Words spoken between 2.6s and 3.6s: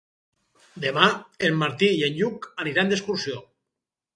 aniran d'excursió.